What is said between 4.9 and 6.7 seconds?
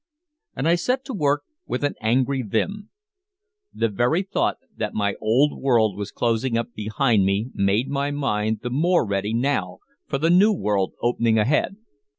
my old world was closing